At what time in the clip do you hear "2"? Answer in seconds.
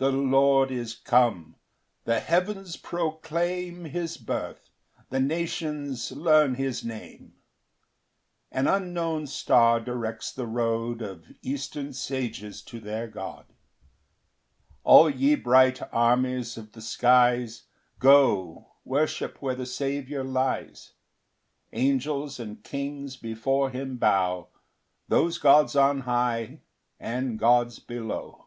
13.48-13.54